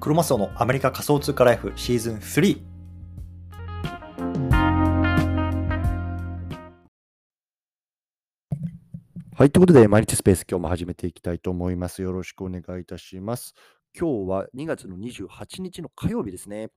[0.00, 2.62] クロマスオのアメリカ仮想通貨ライフシーズン3
[9.34, 9.50] はい。
[9.50, 12.00] ということで、毎日スペース、今日も始めていきたいと思います。
[12.00, 13.54] よろしくお願いいたします。
[13.98, 16.70] 今日は2月の28日の火曜日ですね。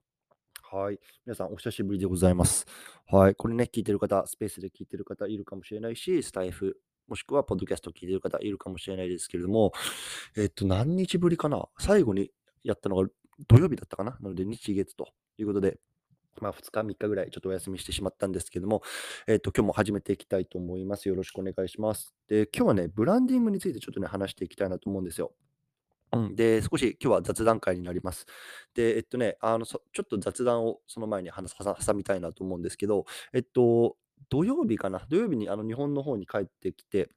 [0.68, 0.98] はい。
[1.24, 2.66] 皆さん、お久しぶりでございます。
[3.06, 3.36] はい。
[3.36, 6.76] これね、聞いてる方、スペースで聞いてる方いるかもしれないし、スタイフ、
[7.06, 9.72] もしくはポッドキャスト聞いてる方いるかもしれないですけれども、
[10.36, 11.68] えっと、何日ぶりかな？
[11.78, 12.32] 最後に
[12.64, 13.08] やったのが
[13.48, 14.16] 土曜日だったかな？
[14.20, 15.08] なので、日月と
[15.38, 15.78] いうことで、
[16.40, 18.82] まあ、2日、3日ぐらいちょっとお休みしてしまったんですけども、
[19.26, 21.08] えっと、今日も始めていきたいと思います。
[21.08, 22.14] よろしくお願いします。
[22.28, 25.32] で、今日はね、ブランディングについてちょっとね、話していきたいなと思うんですよ。
[26.14, 28.26] うん、で、少し今日は雑談会になります。
[28.74, 33.96] で、えっとね、あの、ちょっと雑談をその前に話さ挟みたいなと思うんですけど、えっと、
[34.28, 37.10] 土曜日かな、土曜日にあの日本の方に帰ってきて、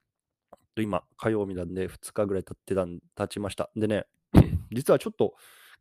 [0.78, 3.70] 今、火曜日なんで2日ぐらい経ってたん経ちました。
[3.76, 4.06] でね、
[4.72, 5.34] 実はちょっと、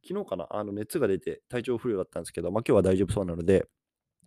[0.08, 3.66] 昨日かな、あの熱が出て体調不良だったんですけど、まあ今日は大丈夫そうなので、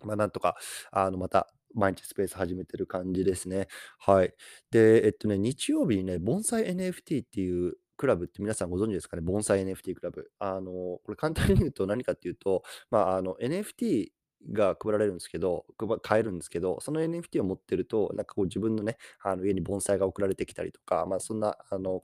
[0.05, 0.56] まあなんとか、
[0.91, 3.69] あのまた毎日スペース始めてる感じですね。
[3.98, 4.34] はい。
[4.70, 10.31] で、えっとね、日曜日にね、盆栽 NFT っていうクラブって皆さんご存知ですかね、盆栽 NFT クラブ。
[10.39, 14.09] あの、これ簡単に言うと何かっていうと、まあ、あの NFT
[14.53, 15.67] が配られるんですけど、
[16.03, 22.03] 買えるんですけど、その NFT を持ってると、なんかこう自分のね、あの家に盆栽が送られてきたりとか、まあそんな、あの、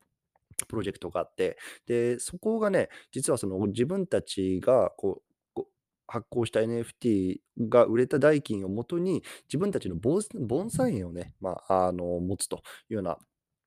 [0.66, 5.72] プロジェクトがあって、で、そこがね、実はその自分たちがこう、こう
[6.06, 7.38] 発行した NFT
[7.68, 12.58] が売れた代金をもとに、自分たちの盆盆栽園をね、まあ、あの、持つと
[12.90, 13.18] いうような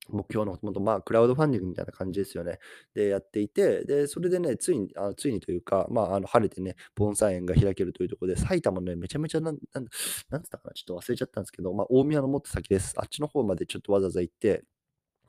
[0.09, 2.59] 目標の、本当まあ、クラウドファンディングみたいな感じですよね。
[2.93, 9.85] で、やっていて、で、それでね、ついに、あついにというか、まあ、あの晴れてね、盆栽園が開けるというところで、埼玉のね、めちゃめちゃなん、なん、
[10.29, 12.93] なんつったかな、ちょっと忘れちゃったんですけど、まあ、大宮のもっと先です。
[12.97, 14.63] あっちの方までちょっとわざわざ行って、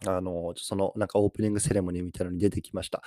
[0.06, 3.02] あの、その、なんかオープニングセレモニーみたいなのに出てきました。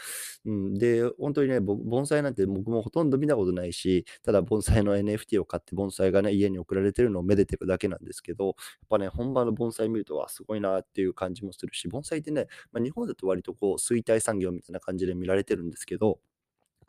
[0.45, 8.55] うん、で、本当にね、盆栽なんて僕もほとんど見たことないし、ただ盆栽の NFT を買って盆栽がね、家に送られてるのをめでてるだけなんですけど、やっ
[8.89, 16.19] ぱね、本場の盆栽見ると、は、すごいなっていう感じもするし、盆栽ってね、まあ、日本だと割とこう、衰退産業みたいな感じで見られてるんですけど、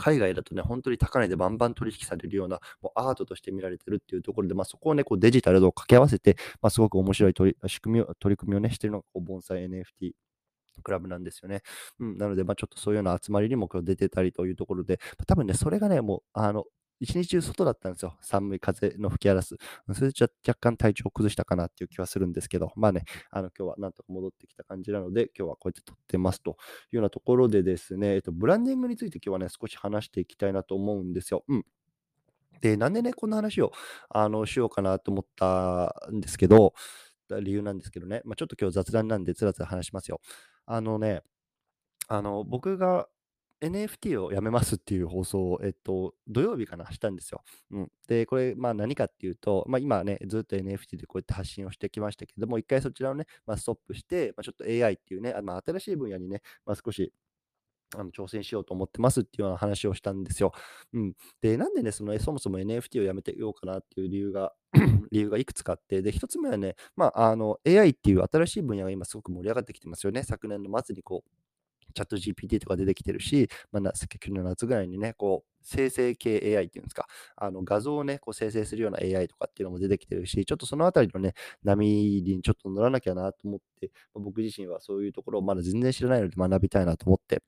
[0.03, 10.13] 海外だとね、本当に高値でバンバン取引されるような、もうアートとして見られてるっていうところで、まあ、そこをね、こうデジタルと掛け合わせて、まあ、すごく面白い取り仕組みを取り組みをね、してるのがこう盆栽 NFT
[10.83, 11.63] クラブなんですよね。
[12.01, 14.99] うん、なので、まあ、ちょっとそういうような集まりにも今日出てたりというところで、
[15.29, 16.65] 多分ね、それがね、もう、あの、
[17.03, 18.17] 一日中外だったんですよ。
[18.21, 19.57] 寒い風の吹き荒らす。
[19.93, 20.15] それで
[20.47, 23.03] 若干体調を崩したかなっていう気はするんですけど、まあね、
[23.33, 26.55] あの今日はなんとか戻ってきた感じなので、今日はこうやって撮ってますとい
[26.93, 31.45] うようなところでですね、えっと、ブランディングについて今日はね、少し話していきたいなと思うんですよ。
[31.49, 31.65] うん。
[32.61, 33.73] で、なんでね、こんな話を
[34.09, 36.73] あのしようかなと思ったんですけど、
[37.41, 40.21] 理由なんですけどね、まあ、ちょっと今日雑談なんでつらつら話しますよ。
[40.67, 41.23] あのね、
[42.07, 43.09] あの、僕が
[43.63, 47.43] NFT をやめますっていう放送を、えっと、土曜日かな、したんですよ。
[47.71, 47.93] うん。
[48.09, 57.13] で、これ、まあ何かっていうと、まあ今ね、ずっと NFT でこうやって発信をしてきましたけども、一回そちらをね、まあ、ストップして、まあ、ちょっと AI っていうね、あまあ、新しい分野にね、まあ、少し
[57.95, 60.53] あの挑戦しようと思ってますっていうような話をしたんですよ。
[60.93, 61.15] うん。
[61.41, 64.53] で、なんでね、そのそもそも NFT をやめてようかなっていう理由が
[65.11, 70.23] 理由がいくつかあって、で、一つ目はね、まあ、あの、AI っていう新しい分野が今すごく盛り上がってきてますよね。
[70.23, 71.31] 昨年の末にこう、
[71.93, 87.43] チャット GPT とか出てきてるし、まあ、去年の夏ぐらいにね、こう、生成系 AI っていうんですか、あの画像をね、こう生成するような AI とかっていうのも出てきてるし、ちょっとそのあたりのね、波にちょっと乗らなきゃなと思って、僕自身はそういうところをまだ全然知らないので学びたいなと思って、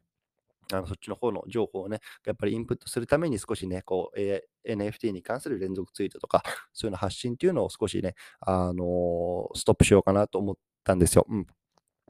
[0.73, 11.27] あのそっちの方の情報をね、やっぱりインプットするために少しね、こう、えー NFT に関する連続ツイートとか、そういうの発信っていうのを少しね、あのーストップしようかなと思ったんですよ。
[11.29, 11.47] うん。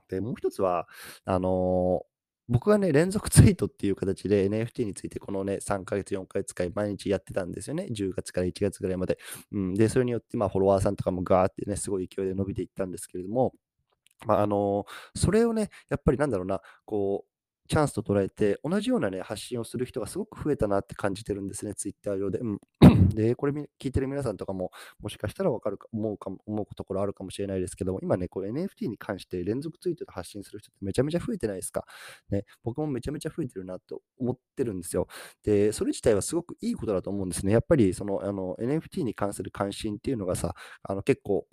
[0.09, 0.89] で、もう一つは、
[1.25, 2.14] あのー
[2.49, 7.89] 僕はね、連続ツイートっていう形で NFT についてこのね、3ヶ月、4ヶ月間毎日やってたんですよね。
[7.91, 9.19] 10月から1月ぐらいまで。
[9.53, 9.75] うん。
[9.75, 13.55] で、それによって、まあ、フォロワーさんとかもガーってね、すごい勢いで伸びていったんですけれども、
[14.27, 17.34] まあ、あのそれをね、やっぱりなんだろうな、こう、
[17.69, 22.39] チャンスと捉えて、同じようなね、発信をする人がすごく増えたなって感じてるんですね、ツイッター上で。
[22.41, 22.59] うん。
[23.15, 24.71] で、これみ聞いてる皆さんとかも、
[25.01, 31.85] もしかしたらわかるか、思うかも、思うところあるかもしれないですけども、今ね、これ NFT に関して連続ツイートで発信する人ってめちゃめちゃ増えてないですか？
[32.31, 35.07] ね、僕もめちゃめちゃ増えてるなと思ってるんですよ。
[35.43, 37.53] で、それ自体はすごくいいことだと思うんですね。
[37.53, 41.47] やっぱり、その、あの、NFT に関する関心っていうのがさ、あの、結構、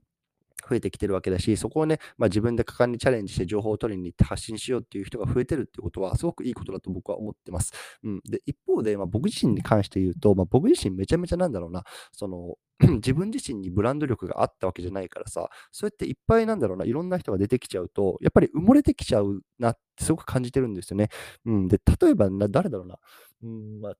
[0.67, 7.73] 増えてきてるわけだし、そこをね、まあ、自分で果敢にチャレンジして情報を取りに行って発信しようっていう人が増えてるっていうことは、すごくいいことだと僕は思ってます。
[8.03, 12.55] うん、で一方で、まあ、僕自身に関して言うと、まあ、僕自身めちゃめちゃなんだろうな、その
[12.95, 21.09] 自分自身にブランド力があったわけじゃないからさ、そうやっていっぱいなんだろうな、いろんな人が出てきちゃうと、やっぱり埋もれてきちゃうなってすごく感じてるんですよね。
[21.45, 22.97] うん、で、例えばな、誰だろうな、
[23.43, 23.93] うんまあ、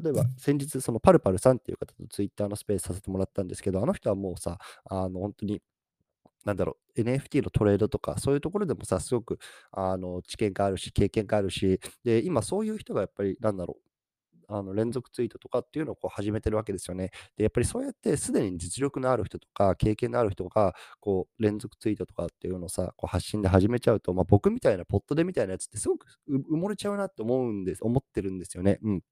[0.00, 5.60] 例えば先日、そのパルパルさんっていう方とツイッターのスペースさせてもらったんですけど、あの人はもうさ、あの本当に
[6.44, 9.38] なんだろう、NFT のトレードとか、そういうところでもさ、すごく
[9.72, 13.82] あの知見があるし、経験があるし、で、今そういう人がやっぱり、なんだろう、
[14.48, 17.10] あの連続ツイートとかっていうのをこう始めてるわけですよね。
[17.36, 28.78] で、やっぱりそうやってすでに実力のある人とか経験のある人がこう連続ツイートとかっていうのをさ、こう発信で始めちゃうと、まあ、僕みたいなポットでみたいなやつってすごく埋もれちゃうなって思うんです、思ってるんですよね。
[28.82, 29.02] うん。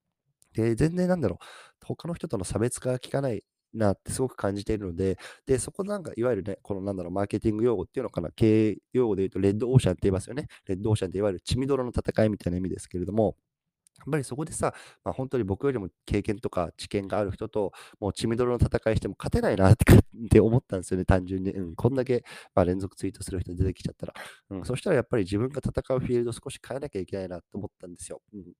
[0.55, 1.45] で、全然なんだろう、
[1.87, 3.45] 他の人との差別化が効かない
[3.75, 10.47] なってすごく感じているので、で、そこなんか、いわゆるね、このなんだろう、マーケティング用語っていうのかな、経営用語で言うと、レッドオーシャンって言いますよね。
[10.67, 13.37] レッドオーシャンっていわゆる血みどろの戦いみたいな意味ですけれども、
[14.01, 14.75] やっぱりそこでさ、
[15.05, 19.77] まあ、本当に僕よりも経験とか知見がある人と、もう血みどろの戦いしても勝てないなっ
[20.31, 21.53] て思ったんですよね、単純に。
[21.53, 22.25] うん、こんだけ、
[22.55, 24.15] まあ、連続ツイートする人出てきちゃったら。
[24.51, 28.23] うん、そしたらやっぱり自分が戦うフィールドを少し変えなきゃいけないなと思ったんですよ。
[28.33, 28.53] うん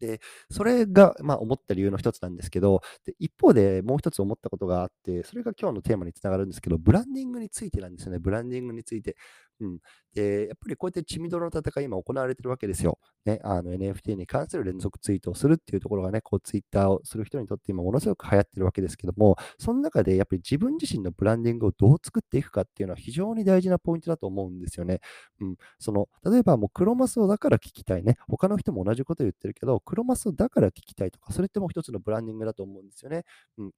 [0.00, 8.18] で、それが、まあ、思った理由の一つなんですけど、で一方でもう一つ思ったことがあって、それが今日のテーマにつながるんですけど、ブランディングについてなんですよね。
[8.18, 9.16] ブランディングについて。
[9.60, 9.78] うん。
[10.14, 12.98] で、やっぱりこうやって血みどろの戦い今行われてるわけですよ。
[13.24, 25.00] ね、あの NFT に関する連続ツイートをするっていうところがね、こうツイッターをする人にとって今ものすごく流行ってるわけですけども、その中でやっぱり自分自身のブランディングをどう作っていくかっていうのは非常に大事なポイントだと思うんですよね。
[25.40, 25.56] うん。
[25.78, 28.16] その、例えばもう黒マスオだから聞きたいね。
[28.28, 33.24] 他の人も同じこと言ってるけど、黒マスオだから聞きたいとか、それってもう一つのブランディングだと思うんですよね。
[33.58, 33.70] うん。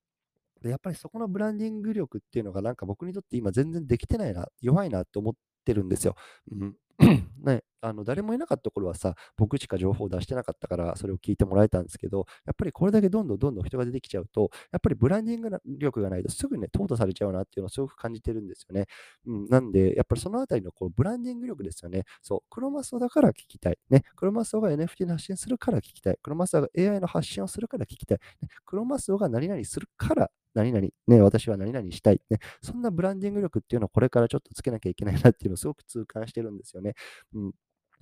[0.62, 5.34] で、やっぱりそこのブランディング力っていうのがなんか僕にとって今全然できてないな、弱いなって思っ
[5.64, 6.14] てるんですよ。
[6.52, 6.74] うん。
[7.42, 18.86] ね、あの誰もいなかった頃はさ、僕しか情報を出してなかったから、それを聞いてもらえたんですけど、やっぱりこれだけどんどんどんどん人が出てきちゃうと、やっぱりブランディング力がないとすぐね、淘汰されちゃうなっていうのをすごく感じてるんですよね。
[19.26, 22.04] うん、なんで、やっぱりそのあたりのこうブランディング力ですよね。
[22.22, 23.78] そう、クロマスオだから聞きたい。
[23.88, 26.18] ね、クロマスオが NFT の発信するから聞きたい。
[26.22, 28.18] クロマスオが AI の発信をするから聞きたい。
[28.42, 32.38] ね、クロマスオが何々するから何々、ね、私は何々したい、ね。
[32.62, 36.94] そんなブランディング力っていうのをこれからちょっとつけなきゃいけないなっていうのをすごく痛感してるんですよね。
[37.34, 37.52] うん、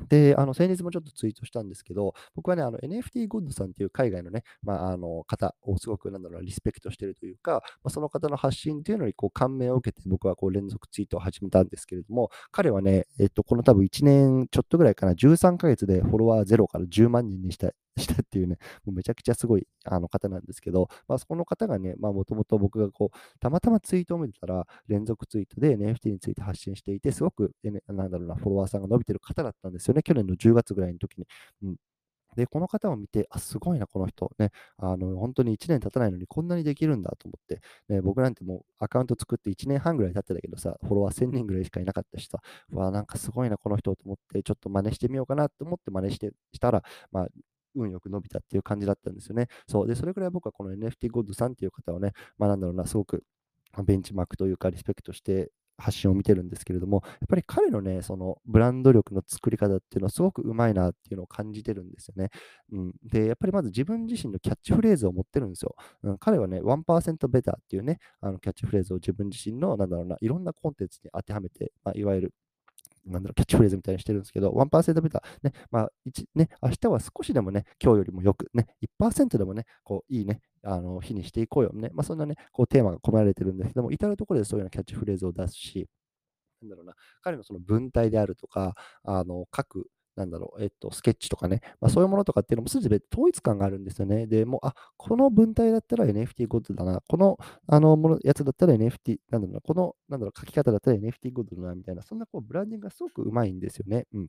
[0.06, 31.26] で、あの、先日もちょっとツイートしたんですけど、僕はね、あの、NFT ゴッドさんっていう海外のね、まあ、あの、方をすごく、なんだろうリスペクトしてるというか、まあ、その方の発信っていうのに、こう、感銘を受けて、僕はこう、連続ツイートを始めたんですけれども、彼はね、えっと、この多分1年ちょっとぐらいかな、13ヶ月でフォロワー0から10万人にしたしたっていうね、もうめちゃくちゃすごいあの方なんですけど、まあ、そこの方がね、もともと僕がこう、たまたまツイートを見てたら、連続ツイートで NFT について発信していて、すごく、N、なんだろうな、フォロワーさんが伸びてる方だったんですよね、去年の10月ぐらいの時に。
[31.62, 31.76] うん
[32.36, 34.30] で、この方を見て、あ、すごいな、この人。
[34.38, 42.38] ね、あの、本当に1年経たないのにこんなにできるんだと思って、ね、僕なんてもうアカウント作って1年半ぐらい経ってたけどさ、フォロワー1000人ぐらいしかいなかったしさ、
[42.72, 47.28] わ、なんかすごいな、この人と思って、ちょっと真似してみようかなと思って真似してしたら、まあ、
[47.75, 49.49] 運よく伸びたっていう感じだったんですよね。
[49.67, 49.87] そう。
[49.87, 53.25] で、それくらい僕はこの NFT ゴッドさんっていう方をね、まあなんだろうな、すごく
[53.85, 62.31] ベンチマークというかリスペクトして発信を見てるんですけれども、やっぱり彼のね、そのブランド力の作り方っていうのはすごくうまいなっていうのを感じてるんですよね。
[62.73, 65.76] うん、で、やっぱりまず自分自身のキャッチフレーズを持ってるんですよ。
[66.03, 72.35] うん、彼はね、1%ベターっていうね、あのキャッチフレーズを自分自身の、なんだろうな、いろんなコンテンツに当てはめて、まあ、いわゆる
[73.08, 75.91] なんだろう、キャッチフレーズみたいにしてるんですけど、1%ベター、ね、まあ、
[76.34, 81.91] ね、明日は少しでもね、今日よりもよく、ね、1%でもね、こう、いいね、あの、日にしていこうよね。
[81.93, 85.88] まあ、そんなね、こう、テーマが込められてるんですけども、至るところでそういうようなキャッチフレーズを出すし、
[86.62, 88.74] なんだろうな、彼のその文体であるとか、
[89.05, 94.27] あの、書くなんだろう、えっと、スケッチとかね、まあ、そういうものとかっていうのもすべて統一感があるんですよね。
[94.27, 104.06] で、もう、あ、この文体だったら NFT ゴッドだな、この、あの、もの、やつだったら NFT、なんだろうな、この、なんだろう、書き方だったら NFT ゴッドだな、みたいな、そんなこう、ブランディングがすごくうまいんですよね。
[104.13, 104.29] うん。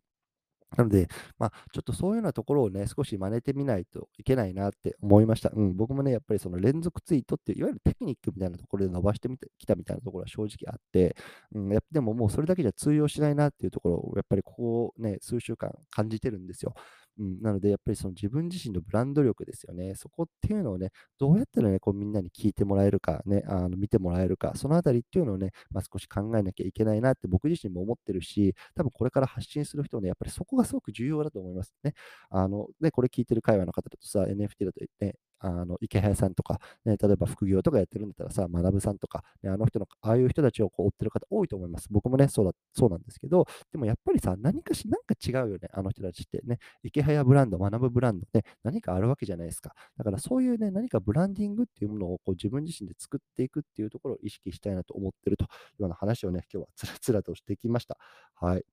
[0.78, 1.08] なので、
[1.38, 5.50] まあ、ちょっとそういうようなところをね、少し真似てみないといけないなって思いました。
[5.54, 11.16] うん、僕もね、やっぱりその連続ツイートっていう、いわゆるテクニックみたいなところで伸ばしてみてきたみたいなところは正直あって、
[11.54, 16.74] うん、やでももうそれだけじゃ通用しないなっていうところを、やっぱりここね、数週間感じてるんですよ。
[17.20, 19.94] うん、なので、やっぱりその自分自身のブランド力ですよね。
[19.96, 31.94] そこっていうのをね、どうやったらね、こうみんなに聞いてもらえるか、ね、あの見てもらえるか、そのあたりっていうのをね、まあ、少し考えなきゃいけないなって僕自身も思ってるし、多分これから発信する人はね、やっぱりそこがすごく重要だと思いますね。
[32.30, 41.88] あの、ね、これ聞いてる会話の方だとさ、NFT だとね、あの池早さんとか、ね、例えば副業とかやってるんだったらさ、学さんとか、ね、あの人の、ああいう人たちをこう追ってる方多いと思います。
[41.90, 46.60] 僕もね、そうだ、そうなんですけど、でもやっぱりさ、何かし、なんか違うよね、あの人たちってね。
[46.84, 49.74] 池早ブランド、学ぶブランドね、何かあるわけじゃないですか。
[49.98, 55.48] だからそういうね、何かブランディングっていうものをこう自分自身で作っていくっていうところを意識したいなと思ってるとい
[55.80, 57.98] うような話をね、今日はつらつらとしてきました。
[58.36, 58.66] はい。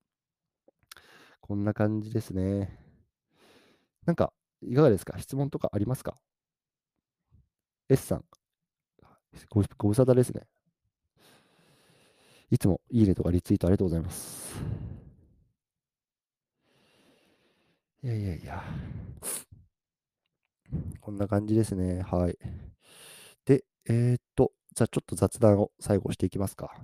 [1.40, 2.78] こんな感じですね。
[4.04, 4.32] なんか、
[4.62, 5.18] いかがですか？
[5.18, 6.16] 質問とかありますか？
[7.88, 8.24] ?S さん。
[9.50, 10.42] ごご無沙汰ですね。
[12.50, 14.54] いつもいいねとかリツイートありがとうございます。
[18.02, 18.62] いやいやいや。
[21.00, 22.02] こんな感じですね。
[22.02, 22.38] はい。
[23.44, 26.74] で、えー、っと、じゃあちょっと雑談を最後していきますか。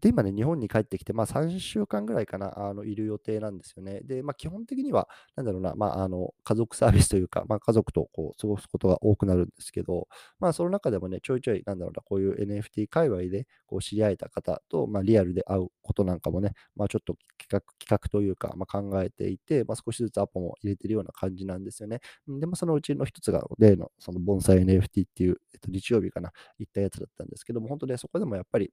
[0.00, 4.00] で、今ね、日本に帰ってきて、まあ3週間ぐらいかな、あの、いる予定なんですよね。
[4.02, 10.08] で、まあ基本的には、なんだろうな、まああの、家族サービスというか、まあ家族とこう、過ごすことが多くなるんですけど、
[10.40, 22.00] まあその中でもね、ちょいちょい、なんだろうな、こういう NFT 界隈で、こう、知り合えた方と、まあリアルで会うことなんかもね、まあちょっと企画、企画というか、まあ考えていて、まあ少しずつアポも入れてるような感じなんですよね。
[22.26, 28.72] で、もそのうちの一つが、例の、その盆栽 NFT っていう、えっと、日曜日かな、行ったやつだったんですけども、本当ね、そこでもやっぱり、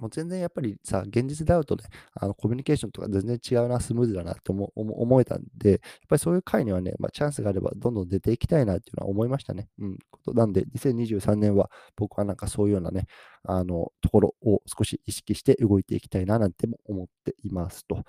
[0.00, 5.78] もう全然やっぱりさ、現実で会うとね、あのコミュニケーションとか全然違うな、スムーズだなって思思えたんで、やっ
[6.08, 9.68] ぱりそういう回にはね、まあ、チャンスがあればどんどん出ていきたいなっていうのは思いましたね。
[9.78, 9.98] うん。
[10.34, 13.06] なんで、2023年は僕はなんかそういうようなね、
[13.44, 18.02] あの、ところを少し意識して動いていきたいななんても思っていますという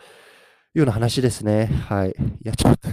[0.80, 1.66] ような話ですね。
[1.66, 2.10] はい。
[2.10, 2.90] いや、ちょっと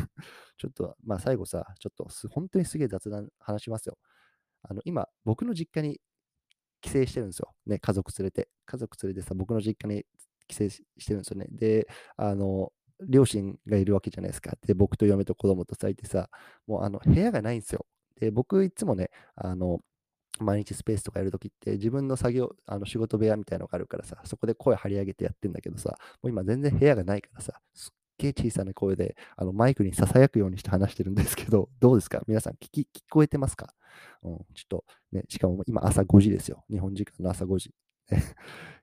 [0.58, 3.98] ちょっと、まあ最後さ、ちょっと本当にすげえ雑談話しますよ。
[4.62, 6.00] あの、今、僕の実家に
[6.80, 7.54] 帰省してるんですよ。
[7.66, 8.48] ね、家族連れて。
[8.66, 10.04] 家族連れてさ、僕の実家に
[10.48, 11.46] 帰省してるんですよね。
[11.50, 12.72] で、あの、
[13.08, 14.56] 両親がいるわけじゃないですか。
[14.66, 16.30] で、僕と嫁と子供とさいてさ、
[16.66, 17.86] もうあの部屋がないんですよ。
[18.20, 19.80] で、僕いつもね、あの、
[20.38, 32.22] 毎日スペースとかやるときって自分の作業、あの仕事部屋みたいなのがあるからさ、そこで声張り上げてやってんだけどさ、もう今全然部屋がないからさ、すっげえ小さな声であのマイクに囁くようにして話してるんですけど、 どうですか？
[32.26, 33.72] 皆さん聞き、聞こえてますか？
[34.22, 36.64] うん、ちょっとね、しかも今朝5時ですよ。
[36.70, 37.72] 日本時間の朝5時。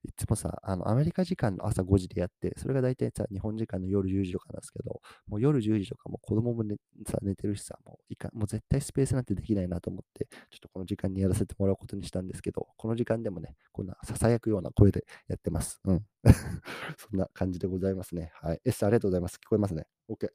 [0.03, 6.75] いつもさ、あの、アメリカ時間の朝5時でやって、それが大体さ、日本時間の夜10時とかなんですけど、もう夜10時とかも子供も、ね、
[7.07, 15.79] さ寝てるしさ、もういかもう絶対スペースなんてできないなと思って、ちょっとこの時間にやらせてもらうことにしたんですけど、この時間でもね、こんな囁くような声でやってます。
[15.85, 16.05] うん。
[16.97, 18.31] そんな感じでございますね。
[18.35, 18.61] はい。
[18.65, 19.37] S ありがとうございます。
[19.37, 19.87] 聞こえますね。
[20.09, 20.29] OK。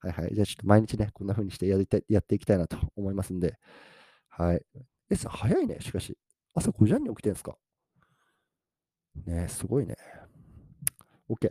[0.00, 0.34] はいはい。
[0.34, 3.56] じゃあちょっと毎日ね、こんな風にしてやりたやっていきたいなと思いますんで、
[4.30, 4.62] はい。
[5.10, 6.18] S 早いね、しかし。
[6.54, 7.56] 朝5時半に起きてるんですか？
[9.26, 9.96] ねすごいね。
[11.28, 11.50] OK。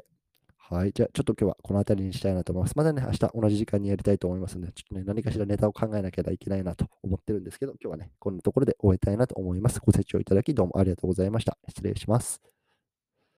[0.58, 0.94] はい。
[0.94, 2.76] じゃあ、ちょっと今日はこの辺りにしたいなと思います。
[2.78, 9.82] またね、明日同じ時間にやりたいと思いますので、ちょっとね、何かしらネタを考えなきゃいけないなと思ってるんですけど、今日はね、こんなところで終えたいなと思います。
[9.82, 11.58] ご清聴いただき、どうもありがとうございました。
[11.68, 12.61] 失礼します。